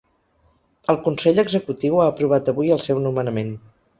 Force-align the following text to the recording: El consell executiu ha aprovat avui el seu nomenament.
El 0.93 0.97
consell 1.07 1.41
executiu 1.43 2.01
ha 2.01 2.09
aprovat 2.13 2.51
avui 2.55 2.75
el 2.79 2.83
seu 2.89 3.05
nomenament. 3.07 3.57